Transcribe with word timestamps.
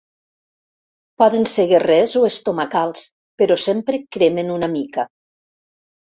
Poden 1.21 1.45
ser 1.51 1.65
guerrers 1.71 2.15
o 2.21 2.23
estomacals, 2.31 3.05
però 3.43 3.59
sempre 3.67 4.01
cremen 4.19 4.53
una 4.57 4.73
mica. 4.75 5.07